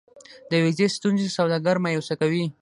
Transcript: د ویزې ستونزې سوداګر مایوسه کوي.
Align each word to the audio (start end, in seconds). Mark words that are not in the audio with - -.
د 0.49 0.51
ویزې 0.63 0.87
ستونزې 0.95 1.27
سوداګر 1.37 1.75
مایوسه 1.83 2.13
کوي. 2.21 2.45